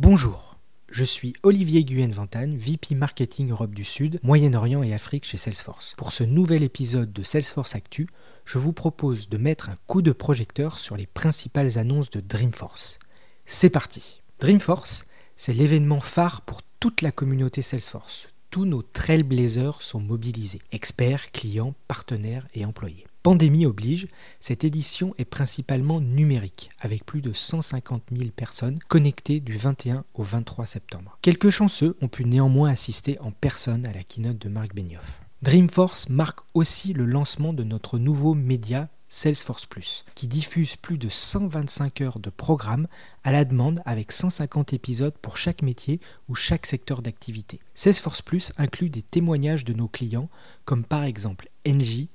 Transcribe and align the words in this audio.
Bonjour, 0.00 0.56
je 0.90 1.04
suis 1.04 1.34
Olivier 1.42 1.84
Guen-Vantan, 1.84 2.56
VP 2.56 2.94
Marketing 2.94 3.50
Europe 3.50 3.74
du 3.74 3.84
Sud, 3.84 4.18
Moyen-Orient 4.22 4.82
et 4.82 4.94
Afrique 4.94 5.26
chez 5.26 5.36
Salesforce. 5.36 5.94
Pour 5.98 6.12
ce 6.12 6.24
nouvel 6.24 6.62
épisode 6.62 7.12
de 7.12 7.22
Salesforce 7.22 7.74
Actu, 7.74 8.08
je 8.46 8.58
vous 8.58 8.72
propose 8.72 9.28
de 9.28 9.36
mettre 9.36 9.68
un 9.68 9.74
coup 9.86 10.00
de 10.00 10.12
projecteur 10.12 10.78
sur 10.78 10.96
les 10.96 11.04
principales 11.04 11.76
annonces 11.76 12.08
de 12.08 12.20
Dreamforce. 12.20 12.98
C'est 13.44 13.68
parti 13.68 14.22
Dreamforce, 14.40 15.04
c'est 15.36 15.52
l'événement 15.52 16.00
phare 16.00 16.40
pour 16.40 16.62
toute 16.80 17.02
la 17.02 17.12
communauté 17.12 17.60
Salesforce. 17.60 18.28
Tous 18.48 18.64
nos 18.64 18.80
trailblazers 18.80 19.82
sont 19.82 20.00
mobilisés, 20.00 20.62
experts, 20.72 21.30
clients, 21.30 21.74
partenaires 21.88 22.48
et 22.54 22.64
employés. 22.64 23.04
Pandémie 23.22 23.66
oblige, 23.66 24.08
cette 24.40 24.64
édition 24.64 25.14
est 25.18 25.26
principalement 25.26 26.00
numérique, 26.00 26.70
avec 26.80 27.04
plus 27.04 27.20
de 27.20 27.34
150 27.34 28.02
000 28.16 28.30
personnes 28.30 28.78
connectées 28.88 29.40
du 29.40 29.58
21 29.58 30.04
au 30.14 30.22
23 30.22 30.64
septembre. 30.64 31.18
Quelques 31.20 31.50
chanceux 31.50 31.96
ont 32.00 32.08
pu 32.08 32.24
néanmoins 32.24 32.70
assister 32.70 33.18
en 33.20 33.30
personne 33.30 33.84
à 33.84 33.92
la 33.92 34.02
keynote 34.04 34.38
de 34.38 34.48
Marc 34.48 34.74
Benioff. 34.74 35.20
Dreamforce 35.42 36.08
marque 36.08 36.40
aussi 36.54 36.94
le 36.94 37.04
lancement 37.04 37.52
de 37.52 37.62
notre 37.62 37.98
nouveau 37.98 38.32
média 38.32 38.88
Salesforce 39.10 39.66
Plus, 39.66 40.04
qui 40.14 40.26
diffuse 40.26 40.76
plus 40.76 40.96
de 40.96 41.10
125 41.10 42.00
heures 42.00 42.20
de 42.20 42.30
programme 42.30 42.86
à 43.22 43.32
la 43.32 43.44
demande 43.44 43.82
avec 43.84 44.12
150 44.12 44.72
épisodes 44.72 45.16
pour 45.20 45.36
chaque 45.36 45.60
métier 45.60 46.00
ou 46.28 46.34
chaque 46.34 46.64
secteur 46.64 47.02
d'activité. 47.02 47.58
Salesforce 47.74 48.22
Plus 48.22 48.54
inclut 48.56 48.88
des 48.88 49.02
témoignages 49.02 49.64
de 49.64 49.74
nos 49.74 49.88
clients, 49.88 50.30
comme 50.64 50.84
par 50.84 51.02
exemple 51.04 51.50
Engie, 51.68 52.08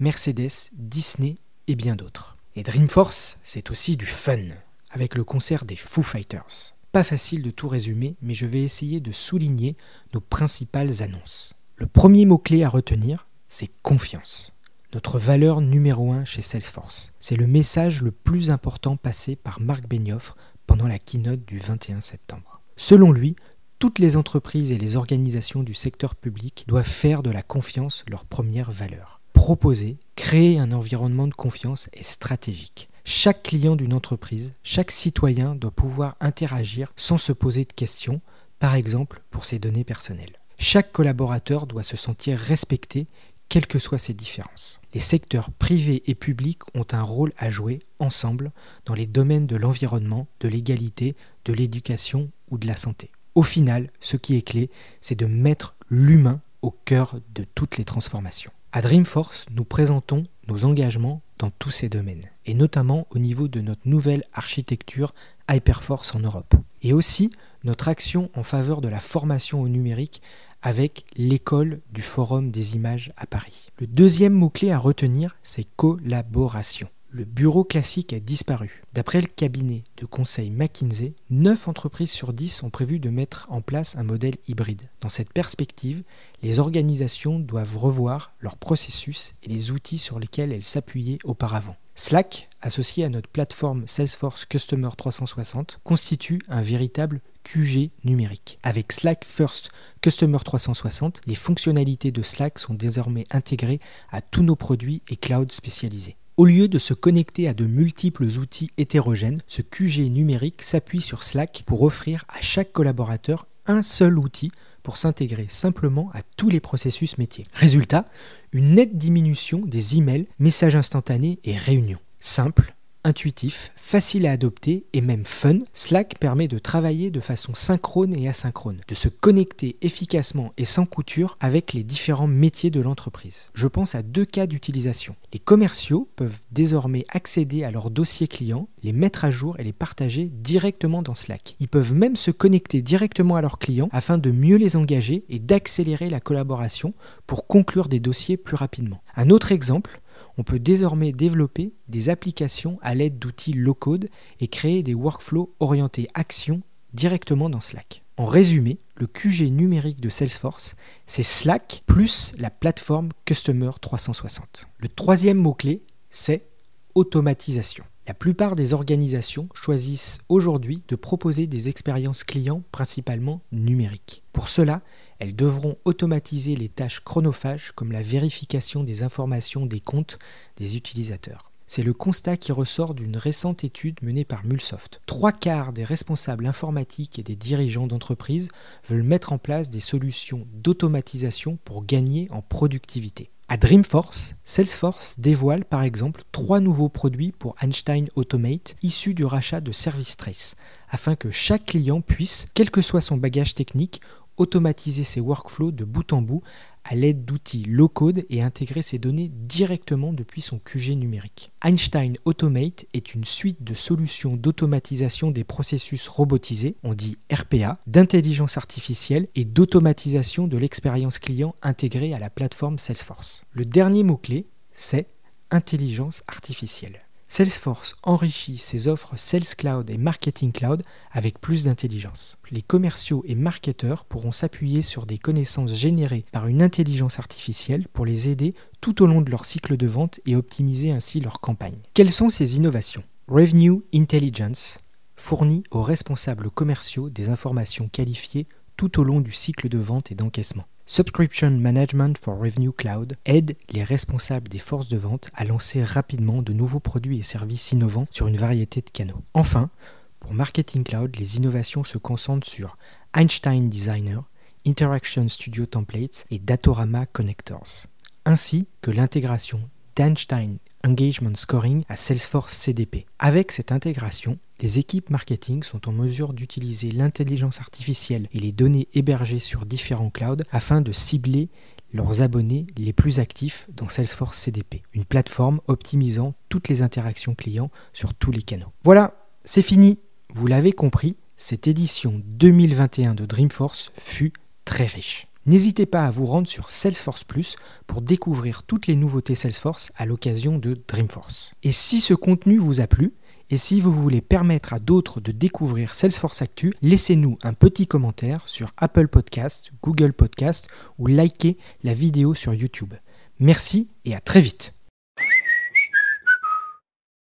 Mercedes, 0.00 0.70
Disney 0.72 1.34
et 1.66 1.74
bien 1.74 1.94
d'autres. 1.94 2.38
Et 2.56 2.62
Dreamforce, 2.62 3.38
c'est 3.42 3.70
aussi 3.70 3.98
du 3.98 4.06
fun, 4.06 4.48
avec 4.90 5.14
le 5.14 5.24
concert 5.24 5.66
des 5.66 5.76
Foo 5.76 6.02
Fighters. 6.02 6.74
Pas 6.90 7.04
facile 7.04 7.42
de 7.42 7.50
tout 7.50 7.68
résumer, 7.68 8.16
mais 8.22 8.32
je 8.32 8.46
vais 8.46 8.62
essayer 8.62 9.00
de 9.00 9.12
souligner 9.12 9.76
nos 10.14 10.20
principales 10.20 11.02
annonces. 11.02 11.54
Le 11.76 11.84
premier 11.84 12.24
mot-clé 12.24 12.64
à 12.64 12.70
retenir, 12.70 13.28
c'est 13.50 13.70
confiance. 13.82 14.56
Notre 14.94 15.18
valeur 15.18 15.60
numéro 15.60 16.12
un 16.12 16.24
chez 16.24 16.40
Salesforce. 16.40 17.12
C'est 17.20 17.36
le 17.36 17.46
message 17.46 18.00
le 18.00 18.10
plus 18.10 18.50
important 18.50 18.96
passé 18.96 19.36
par 19.36 19.60
Marc 19.60 19.86
Benioff 19.86 20.34
pendant 20.66 20.88
la 20.88 20.98
keynote 20.98 21.44
du 21.44 21.58
21 21.58 22.00
septembre. 22.00 22.62
Selon 22.78 23.12
lui, 23.12 23.36
toutes 23.78 23.98
les 23.98 24.16
entreprises 24.16 24.72
et 24.72 24.78
les 24.78 24.96
organisations 24.96 25.62
du 25.62 25.74
secteur 25.74 26.14
public 26.14 26.64
doivent 26.68 26.88
faire 26.88 27.22
de 27.22 27.30
la 27.30 27.42
confiance 27.42 28.02
leur 28.08 28.24
première 28.24 28.72
valeur 28.72 29.19
proposer, 29.40 29.96
créer 30.16 30.58
un 30.58 30.70
environnement 30.70 31.26
de 31.26 31.32
confiance 31.32 31.88
est 31.94 32.02
stratégique. 32.02 32.90
Chaque 33.06 33.42
client 33.42 33.74
d'une 33.74 33.94
entreprise, 33.94 34.52
chaque 34.62 34.90
citoyen 34.90 35.54
doit 35.54 35.70
pouvoir 35.70 36.14
interagir 36.20 36.92
sans 36.94 37.16
se 37.16 37.32
poser 37.32 37.64
de 37.64 37.72
questions, 37.72 38.20
par 38.58 38.74
exemple 38.74 39.22
pour 39.30 39.46
ses 39.46 39.58
données 39.58 39.82
personnelles. 39.82 40.38
Chaque 40.58 40.92
collaborateur 40.92 41.66
doit 41.66 41.82
se 41.82 41.96
sentir 41.96 42.36
respecté, 42.36 43.06
quelles 43.48 43.66
que 43.66 43.78
soient 43.78 43.96
ses 43.96 44.12
différences. 44.12 44.82
Les 44.92 45.00
secteurs 45.00 45.50
privés 45.52 46.02
et 46.04 46.14
publics 46.14 46.60
ont 46.74 46.86
un 46.92 47.02
rôle 47.02 47.32
à 47.38 47.48
jouer 47.48 47.78
ensemble 47.98 48.52
dans 48.84 48.94
les 48.94 49.06
domaines 49.06 49.46
de 49.46 49.56
l'environnement, 49.56 50.28
de 50.40 50.48
l'égalité, 50.48 51.16
de 51.46 51.54
l'éducation 51.54 52.30
ou 52.50 52.58
de 52.58 52.66
la 52.66 52.76
santé. 52.76 53.10
Au 53.34 53.42
final, 53.42 53.90
ce 54.00 54.18
qui 54.18 54.36
est 54.36 54.42
clé, 54.42 54.68
c'est 55.00 55.18
de 55.18 55.24
mettre 55.24 55.76
l'humain 55.88 56.42
au 56.60 56.70
cœur 56.70 57.20
de 57.34 57.44
toutes 57.54 57.78
les 57.78 57.86
transformations. 57.86 58.52
À 58.72 58.82
Dreamforce, 58.82 59.46
nous 59.50 59.64
présentons 59.64 60.22
nos 60.46 60.64
engagements 60.64 61.22
dans 61.38 61.50
tous 61.50 61.72
ces 61.72 61.88
domaines, 61.88 62.22
et 62.46 62.54
notamment 62.54 63.08
au 63.10 63.18
niveau 63.18 63.48
de 63.48 63.60
notre 63.60 63.80
nouvelle 63.84 64.22
architecture 64.32 65.12
Hyperforce 65.50 66.14
en 66.14 66.20
Europe, 66.20 66.54
et 66.82 66.92
aussi 66.92 67.30
notre 67.64 67.88
action 67.88 68.30
en 68.36 68.44
faveur 68.44 68.80
de 68.80 68.86
la 68.88 69.00
formation 69.00 69.60
au 69.60 69.68
numérique 69.68 70.22
avec 70.62 71.04
l'école 71.16 71.80
du 71.92 72.02
Forum 72.02 72.52
des 72.52 72.76
images 72.76 73.12
à 73.16 73.26
Paris. 73.26 73.70
Le 73.80 73.88
deuxième 73.88 74.34
mot-clé 74.34 74.70
à 74.70 74.78
retenir, 74.78 75.36
c'est 75.42 75.66
collaboration 75.74 76.88
le 77.12 77.24
bureau 77.24 77.64
classique 77.64 78.12
a 78.12 78.20
disparu. 78.20 78.82
D'après 78.94 79.20
le 79.20 79.26
cabinet 79.26 79.82
de 79.96 80.06
conseil 80.06 80.50
McKinsey, 80.50 81.14
9 81.30 81.68
entreprises 81.68 82.12
sur 82.12 82.32
10 82.32 82.62
ont 82.62 82.70
prévu 82.70 83.00
de 83.00 83.10
mettre 83.10 83.46
en 83.50 83.60
place 83.60 83.96
un 83.96 84.04
modèle 84.04 84.36
hybride. 84.46 84.88
Dans 85.00 85.08
cette 85.08 85.32
perspective, 85.32 86.02
les 86.42 86.58
organisations 86.58 87.40
doivent 87.40 87.76
revoir 87.76 88.32
leurs 88.40 88.56
processus 88.56 89.34
et 89.42 89.48
les 89.48 89.72
outils 89.72 89.98
sur 89.98 90.20
lesquels 90.20 90.52
elles 90.52 90.62
s'appuyaient 90.62 91.18
auparavant. 91.24 91.76
Slack, 91.96 92.48
associé 92.62 93.04
à 93.04 93.10
notre 93.10 93.28
plateforme 93.28 93.86
Salesforce 93.86 94.46
Customer 94.46 94.88
360, 94.96 95.80
constitue 95.82 96.40
un 96.48 96.62
véritable 96.62 97.20
QG 97.42 97.90
numérique. 98.04 98.58
Avec 98.62 98.92
Slack 98.92 99.24
First 99.24 99.70
Customer 100.00 100.38
360, 100.42 101.22
les 101.26 101.34
fonctionnalités 101.34 102.12
de 102.12 102.22
Slack 102.22 102.58
sont 102.58 102.74
désormais 102.74 103.26
intégrées 103.30 103.78
à 104.10 104.22
tous 104.22 104.42
nos 104.42 104.56
produits 104.56 105.02
et 105.10 105.16
clouds 105.16 105.50
spécialisés. 105.50 106.16
Au 106.40 106.46
lieu 106.46 106.68
de 106.68 106.78
se 106.78 106.94
connecter 106.94 107.48
à 107.48 107.52
de 107.52 107.66
multiples 107.66 108.24
outils 108.24 108.70
hétérogènes, 108.78 109.42
ce 109.46 109.60
QG 109.60 110.10
numérique 110.10 110.62
s'appuie 110.62 111.02
sur 111.02 111.22
Slack 111.22 111.64
pour 111.66 111.82
offrir 111.82 112.24
à 112.30 112.40
chaque 112.40 112.72
collaborateur 112.72 113.46
un 113.66 113.82
seul 113.82 114.18
outil 114.18 114.50
pour 114.82 114.96
s'intégrer 114.96 115.44
simplement 115.50 116.10
à 116.14 116.22
tous 116.38 116.48
les 116.48 116.60
processus 116.60 117.18
métiers. 117.18 117.44
Résultat, 117.52 118.06
une 118.52 118.72
nette 118.74 118.96
diminution 118.96 119.58
des 119.58 119.98
emails, 119.98 120.28
messages 120.38 120.76
instantanés 120.76 121.40
et 121.44 121.56
réunions. 121.56 122.00
Simple, 122.22 122.74
intuitif, 123.04 123.72
facile 123.76 124.26
à 124.26 124.32
adopter 124.32 124.84
et 124.92 125.00
même 125.00 125.24
fun, 125.24 125.60
Slack 125.72 126.18
permet 126.18 126.48
de 126.48 126.58
travailler 126.58 127.10
de 127.10 127.20
façon 127.20 127.54
synchrone 127.54 128.14
et 128.14 128.28
asynchrone, 128.28 128.80
de 128.86 128.94
se 128.94 129.08
connecter 129.08 129.76
efficacement 129.82 130.52
et 130.56 130.64
sans 130.64 130.86
couture 130.86 131.36
avec 131.40 131.72
les 131.72 131.82
différents 131.82 132.26
métiers 132.26 132.70
de 132.70 132.80
l'entreprise. 132.80 133.50
Je 133.54 133.66
pense 133.66 133.94
à 133.94 134.02
deux 134.02 134.24
cas 134.24 134.46
d'utilisation. 134.46 135.16
Les 135.32 135.38
commerciaux 135.38 136.08
peuvent 136.16 136.38
désormais 136.52 137.04
accéder 137.08 137.64
à 137.64 137.70
leurs 137.70 137.90
dossiers 137.90 138.28
clients, 138.28 138.68
les 138.82 138.92
mettre 138.92 139.24
à 139.24 139.30
jour 139.30 139.58
et 139.58 139.64
les 139.64 139.72
partager 139.72 140.30
directement 140.32 141.02
dans 141.02 141.14
Slack. 141.14 141.56
Ils 141.60 141.68
peuvent 141.68 141.94
même 141.94 142.16
se 142.16 142.30
connecter 142.30 142.82
directement 142.82 143.36
à 143.36 143.42
leurs 143.42 143.58
clients 143.58 143.88
afin 143.92 144.18
de 144.18 144.30
mieux 144.30 144.56
les 144.56 144.76
engager 144.76 145.24
et 145.28 145.38
d'accélérer 145.38 146.10
la 146.10 146.20
collaboration 146.20 146.94
pour 147.26 147.46
conclure 147.46 147.88
des 147.88 148.00
dossiers 148.00 148.36
plus 148.36 148.56
rapidement. 148.56 149.02
Un 149.16 149.30
autre 149.30 149.52
exemple, 149.52 150.00
on 150.40 150.42
peut 150.42 150.58
désormais 150.58 151.12
développer 151.12 151.74
des 151.88 152.08
applications 152.08 152.78
à 152.80 152.94
l'aide 152.94 153.18
d'outils 153.18 153.52
low-code 153.52 154.08
et 154.40 154.48
créer 154.48 154.82
des 154.82 154.94
workflows 154.94 155.52
orientés 155.60 156.08
action 156.14 156.62
directement 156.94 157.50
dans 157.50 157.60
Slack. 157.60 158.04
En 158.16 158.24
résumé, 158.24 158.78
le 158.94 159.06
QG 159.06 159.50
numérique 159.52 160.00
de 160.00 160.08
Salesforce, 160.08 160.76
c'est 161.06 161.22
Slack 161.22 161.82
plus 161.84 162.34
la 162.38 162.48
plateforme 162.48 163.10
Customer 163.26 163.68
360. 163.82 164.66
Le 164.78 164.88
troisième 164.88 165.36
mot-clé, 165.36 165.82
c'est 166.08 166.48
automatisation. 166.94 167.84
La 168.10 168.14
plupart 168.14 168.56
des 168.56 168.72
organisations 168.72 169.48
choisissent 169.54 170.18
aujourd'hui 170.28 170.82
de 170.88 170.96
proposer 170.96 171.46
des 171.46 171.68
expériences 171.68 172.24
clients 172.24 172.64
principalement 172.72 173.40
numériques. 173.52 174.24
Pour 174.32 174.48
cela, 174.48 174.82
elles 175.20 175.36
devront 175.36 175.76
automatiser 175.84 176.56
les 176.56 176.68
tâches 176.68 177.04
chronophages 177.04 177.70
comme 177.70 177.92
la 177.92 178.02
vérification 178.02 178.82
des 178.82 179.04
informations 179.04 179.64
des 179.64 179.78
comptes 179.78 180.18
des 180.56 180.76
utilisateurs. 180.76 181.52
C'est 181.68 181.84
le 181.84 181.92
constat 181.92 182.36
qui 182.36 182.50
ressort 182.50 182.94
d'une 182.94 183.16
récente 183.16 183.62
étude 183.62 184.02
menée 184.02 184.24
par 184.24 184.44
Mulsoft. 184.44 185.00
Trois 185.06 185.30
quarts 185.30 185.72
des 185.72 185.84
responsables 185.84 186.46
informatiques 186.46 187.20
et 187.20 187.22
des 187.22 187.36
dirigeants 187.36 187.86
d'entreprises 187.86 188.48
veulent 188.88 189.04
mettre 189.04 189.32
en 189.32 189.38
place 189.38 189.70
des 189.70 189.78
solutions 189.78 190.48
d'automatisation 190.52 191.60
pour 191.64 191.86
gagner 191.86 192.26
en 192.32 192.42
productivité. 192.42 193.30
À 193.52 193.56
Dreamforce, 193.56 194.36
Salesforce 194.44 195.18
dévoile 195.18 195.64
par 195.64 195.82
exemple 195.82 196.22
trois 196.30 196.60
nouveaux 196.60 196.88
produits 196.88 197.32
pour 197.32 197.56
Einstein 197.60 198.06
Automate 198.14 198.76
issus 198.84 199.12
du 199.12 199.24
rachat 199.24 199.60
de 199.60 199.72
Service 199.72 200.16
Trace, 200.16 200.54
afin 200.88 201.16
que 201.16 201.32
chaque 201.32 201.66
client 201.66 202.00
puisse, 202.00 202.46
quel 202.54 202.70
que 202.70 202.80
soit 202.80 203.00
son 203.00 203.16
bagage 203.16 203.56
technique, 203.56 204.00
automatiser 204.40 205.04
ses 205.04 205.20
workflows 205.20 205.70
de 205.70 205.84
bout 205.84 206.14
en 206.14 206.22
bout 206.22 206.42
à 206.84 206.94
l'aide 206.94 207.26
d'outils 207.26 207.64
low-code 207.64 208.24
et 208.30 208.40
intégrer 208.42 208.80
ses 208.80 208.98
données 208.98 209.28
directement 209.28 210.14
depuis 210.14 210.40
son 210.40 210.58
QG 210.58 210.96
numérique. 210.96 211.52
Einstein 211.62 212.16
Automate 212.24 212.86
est 212.94 213.14
une 213.14 213.26
suite 213.26 213.62
de 213.62 213.74
solutions 213.74 214.36
d'automatisation 214.36 215.30
des 215.30 215.44
processus 215.44 216.08
robotisés, 216.08 216.76
on 216.82 216.94
dit 216.94 217.18
RPA, 217.30 217.78
d'intelligence 217.86 218.56
artificielle 218.56 219.28
et 219.34 219.44
d'automatisation 219.44 220.48
de 220.48 220.56
l'expérience 220.56 221.18
client 221.18 221.54
intégrée 221.60 222.14
à 222.14 222.18
la 222.18 222.30
plateforme 222.30 222.78
Salesforce. 222.78 223.44
Le 223.52 223.66
dernier 223.66 224.04
mot-clé, 224.04 224.46
c'est 224.72 225.08
intelligence 225.50 226.22
artificielle. 226.28 227.02
Salesforce 227.32 227.94
enrichit 228.02 228.58
ses 228.58 228.88
offres 228.88 229.16
Sales 229.16 229.54
Cloud 229.56 229.88
et 229.88 229.98
Marketing 229.98 230.50
Cloud 230.50 230.82
avec 231.12 231.40
plus 231.40 231.64
d'intelligence. 231.64 232.36
Les 232.50 232.60
commerciaux 232.60 233.22
et 233.24 233.36
marketeurs 233.36 234.04
pourront 234.04 234.32
s'appuyer 234.32 234.82
sur 234.82 235.06
des 235.06 235.16
connaissances 235.16 235.76
générées 235.76 236.24
par 236.32 236.48
une 236.48 236.60
intelligence 236.60 237.20
artificielle 237.20 237.86
pour 237.92 238.04
les 238.04 238.28
aider 238.30 238.52
tout 238.80 239.00
au 239.00 239.06
long 239.06 239.20
de 239.20 239.30
leur 239.30 239.46
cycle 239.46 239.76
de 239.76 239.86
vente 239.86 240.18
et 240.26 240.34
optimiser 240.34 240.90
ainsi 240.90 241.20
leur 241.20 241.38
campagne. 241.38 241.78
Quelles 241.94 242.10
sont 242.10 242.30
ces 242.30 242.56
innovations? 242.56 243.04
Revenue 243.28 243.80
Intelligence, 243.94 244.80
fournit 245.14 245.62
aux 245.70 245.82
responsables 245.82 246.50
commerciaux 246.50 247.10
des 247.10 247.28
informations 247.28 247.86
qualifiées 247.86 248.48
tout 248.76 248.98
au 248.98 249.04
long 249.04 249.20
du 249.20 249.30
cycle 249.30 249.68
de 249.68 249.78
vente 249.78 250.10
et 250.10 250.16
d'encaissement. 250.16 250.64
Subscription 250.92 251.52
Management 251.52 252.18
for 252.18 252.36
Revenue 252.36 252.72
Cloud 252.72 253.12
aide 253.24 253.56
les 253.68 253.84
responsables 253.84 254.48
des 254.48 254.58
forces 254.58 254.88
de 254.88 254.96
vente 254.96 255.30
à 255.34 255.44
lancer 255.44 255.84
rapidement 255.84 256.42
de 256.42 256.52
nouveaux 256.52 256.80
produits 256.80 257.20
et 257.20 257.22
services 257.22 257.70
innovants 257.70 258.08
sur 258.10 258.26
une 258.26 258.36
variété 258.36 258.80
de 258.80 258.90
canaux. 258.90 259.22
Enfin, 259.32 259.70
pour 260.18 260.34
Marketing 260.34 260.82
Cloud, 260.82 261.14
les 261.14 261.36
innovations 261.36 261.84
se 261.84 261.96
concentrent 261.96 262.48
sur 262.48 262.76
Einstein 263.14 263.68
Designer, 263.68 264.24
Interaction 264.66 265.28
Studio 265.28 265.64
Templates 265.64 266.26
et 266.32 266.40
Datorama 266.40 267.06
Connectors, 267.06 267.86
ainsi 268.24 268.66
que 268.82 268.90
l'intégration 268.90 269.60
d'Einstein 269.96 270.58
Engagement 270.84 271.34
Scoring 271.34 271.84
à 271.88 271.96
Salesforce 271.96 272.54
CDP. 272.54 273.06
Avec 273.18 273.52
cette 273.52 273.72
intégration, 273.72 274.38
les 274.60 274.78
équipes 274.78 275.10
marketing 275.10 275.62
sont 275.62 275.88
en 275.88 275.92
mesure 275.92 276.32
d'utiliser 276.32 276.90
l'intelligence 276.90 277.60
artificielle 277.60 278.28
et 278.32 278.40
les 278.40 278.52
données 278.52 278.88
hébergées 278.94 279.38
sur 279.38 279.66
différents 279.66 280.10
clouds 280.10 280.44
afin 280.50 280.80
de 280.80 280.92
cibler 280.92 281.48
leurs 281.92 282.22
abonnés 282.22 282.66
les 282.76 282.92
plus 282.92 283.18
actifs 283.18 283.66
dans 283.74 283.88
Salesforce 283.88 284.38
CDP, 284.38 284.82
une 284.92 285.04
plateforme 285.04 285.60
optimisant 285.66 286.34
toutes 286.48 286.68
les 286.68 286.82
interactions 286.82 287.34
clients 287.34 287.70
sur 287.92 288.14
tous 288.14 288.30
les 288.30 288.42
canaux. 288.42 288.72
Voilà, 288.84 289.14
c'est 289.44 289.62
fini. 289.62 289.98
Vous 290.32 290.46
l'avez 290.46 290.72
compris, 290.72 291.16
cette 291.36 291.66
édition 291.66 292.20
2021 292.24 293.14
de 293.14 293.26
Dreamforce 293.26 293.92
fut 293.98 294.32
très 294.64 294.86
riche. 294.86 295.26
N'hésitez 295.46 295.86
pas 295.86 296.04
à 296.04 296.10
vous 296.10 296.26
rendre 296.26 296.48
sur 296.48 296.70
Salesforce 296.70 297.24
Plus 297.24 297.56
pour 297.86 298.02
découvrir 298.02 298.62
toutes 298.62 298.86
les 298.86 298.96
nouveautés 298.96 299.34
Salesforce 299.34 299.90
à 299.96 300.06
l'occasion 300.06 300.58
de 300.58 300.78
Dreamforce. 300.86 301.54
Et 301.62 301.72
si 301.72 302.00
ce 302.00 302.14
contenu 302.14 302.58
vous 302.58 302.80
a 302.80 302.86
plu, 302.86 303.14
et 303.52 303.56
si 303.56 303.80
vous 303.80 303.92
voulez 303.92 304.20
permettre 304.20 304.72
à 304.72 304.78
d'autres 304.78 305.20
de 305.20 305.32
découvrir 305.32 305.94
Salesforce 305.94 306.42
Actu, 306.42 306.72
laissez-nous 306.82 307.36
un 307.42 307.52
petit 307.52 307.86
commentaire 307.86 308.46
sur 308.46 308.70
Apple 308.76 309.08
Podcast, 309.08 309.72
Google 309.82 310.12
Podcast 310.12 310.68
ou 310.98 311.08
likez 311.08 311.58
la 311.82 311.94
vidéo 311.94 312.34
sur 312.34 312.54
YouTube. 312.54 312.94
Merci 313.40 313.88
et 314.04 314.14
à 314.14 314.20
très 314.20 314.40
vite 314.40 314.74